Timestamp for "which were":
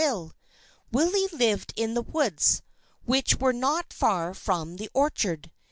3.05-3.53